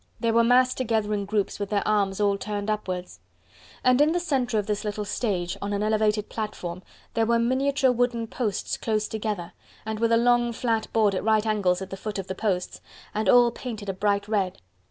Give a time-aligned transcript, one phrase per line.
[0.19, 3.19] They were massed together in groups with their arms all turned upwards.
[3.83, 6.81] And in the center of this little stage on an elevated platform
[7.13, 9.53] there were miniature wooden posts close together,
[9.85, 12.81] and with a long flat board at right angles at the foot of the posts,
[13.13, 14.57] and all painted a bright red.